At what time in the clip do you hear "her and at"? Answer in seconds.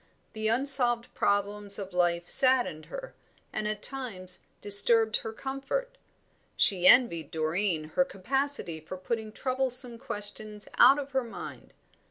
2.87-3.83